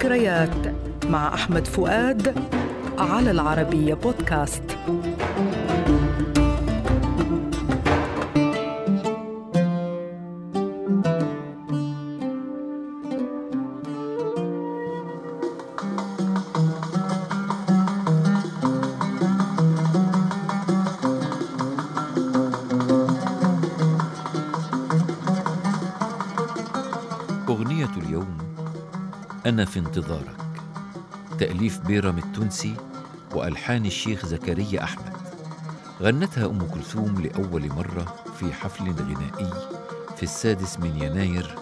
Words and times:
ذكريات 0.00 0.74
مع 1.06 1.34
أحمد 1.34 1.66
فؤاد 1.66 2.34
على 2.98 3.30
العربية 3.30 3.94
بودكاست. 3.94 4.62
أنا 29.46 29.64
في 29.64 29.78
انتظارك. 29.78 30.36
تأليف 31.38 31.78
بيرم 31.78 32.18
التونسي 32.18 32.74
وألحان 33.34 33.86
الشيخ 33.86 34.26
زكريا 34.26 34.84
أحمد. 34.84 35.12
غنتها 36.02 36.46
أم 36.46 36.58
كلثوم 36.74 37.20
لأول 37.20 37.68
مرة 37.68 38.14
في 38.40 38.52
حفل 38.52 38.84
غنائي 38.90 39.50
في 40.16 40.22
السادس 40.22 40.78
من 40.78 41.02
يناير 41.02 41.54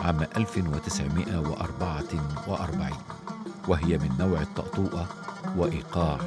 عام 0.00 0.26
1944 0.36 2.90
وهي 3.68 3.98
من 3.98 4.10
نوع 4.18 4.40
الطأطوئة 4.40 5.06
وإيقاع 5.56 6.18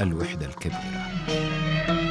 الوحدة 0.00 0.46
الكبيرة. 0.46 2.05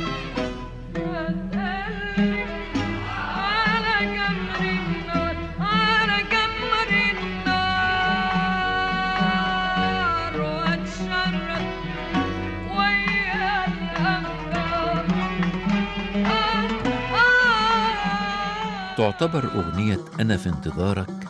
تعتبر 18.97 19.43
أغنية 19.55 19.99
أنا 20.19 20.37
في 20.37 20.49
انتظارك 20.49 21.27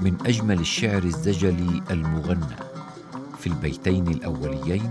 من 0.00 0.16
أجمل 0.26 0.60
الشعر 0.60 1.02
الزجلي 1.02 1.82
المغنى. 1.90 2.56
في 3.38 3.46
البيتين 3.46 4.08
الأوليين 4.08 4.90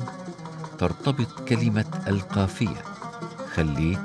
ترتبط 0.77 1.39
كلمة 1.47 1.85
القافية 2.07 2.83
خليت 3.53 3.99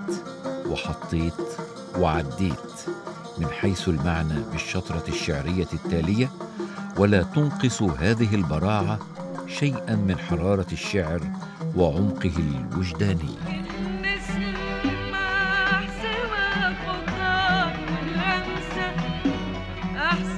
وحطيت 0.67 1.35
وعديت 1.99 2.71
من 3.39 3.47
حيث 3.47 3.89
المعنى 3.89 4.41
بالشطرة 4.53 5.05
الشعرية 5.09 5.69
التالية 5.73 6.31
ولا 6.99 7.23
تنقص 7.23 7.83
هذه 7.83 8.35
البراعة 8.35 8.99
شيئا 9.47 9.95
من 9.95 10.19
حرارة 10.19 10.67
الشعر 10.73 11.21
وعمقه 11.77 12.33
الوجداني. 12.39 13.37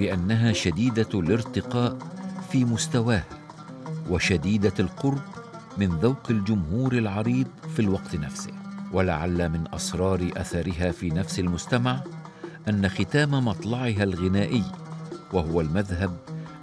بأنها 0.00 0.52
شديدة 0.52 1.08
الارتقاء 1.14 1.98
في 2.50 2.64
مستواها 2.64 3.24
وشديدة 4.10 4.72
القرب 4.80 5.20
من 5.78 5.88
ذوق 5.88 6.30
الجمهور 6.30 6.92
العريض 6.92 7.46
في 7.74 7.80
الوقت 7.82 8.16
نفسه. 8.16 8.52
ولعل 8.92 9.48
من 9.48 9.64
أسرار 9.74 10.30
أثرها 10.36 10.90
في 10.90 11.10
نفس 11.10 11.38
المستمع 11.40 12.00
أن 12.68 12.88
ختام 12.88 13.44
مطلعها 13.44 14.02
الغنائي 14.02 14.64
وهو 15.32 15.60
المذهب 15.60 16.16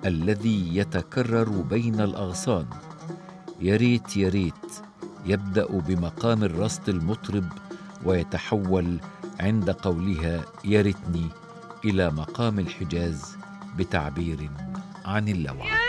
الذي 0.05 0.77
يتكرر 0.77 1.49
بين 1.49 2.01
الأغصان. 2.01 2.65
يا 3.61 3.75
ريت 3.75 4.17
يا 4.17 4.29
ريت 4.29 4.65
يبدأ 5.25 5.67
بمقام 5.67 6.43
الرصد 6.43 6.89
المطرب 6.89 7.45
ويتحول 8.05 8.97
عند 9.39 9.69
قولها 9.69 10.45
يا 10.65 10.81
ريتني 10.81 11.29
إلى 11.85 12.09
مقام 12.09 12.59
الحجاز 12.59 13.37
بتعبير 13.77 14.49
عن 15.05 15.27
اللوعة 15.27 15.86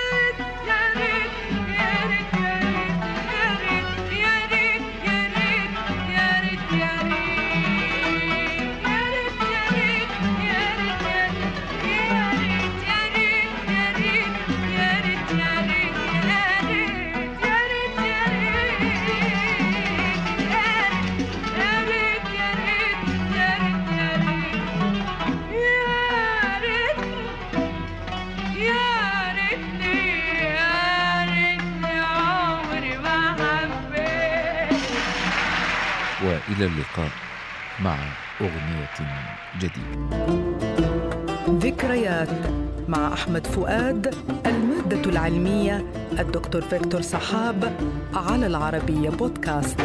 وإلى 36.29 36.67
اللقاء 36.67 37.11
مع 37.85 37.97
أغنية 38.41 38.89
جديدة. 39.59 40.19
ذكريات 41.49 42.29
مع 42.89 43.13
أحمد 43.13 43.47
فؤاد 43.47 44.15
المادة 44.47 45.11
العلمية 45.11 45.85
الدكتور 46.19 46.63
فيكتور 46.63 47.03
صحاب 47.03 47.77
على 48.15 48.47
العربية 48.47 49.11
بودكاست. 49.11 49.81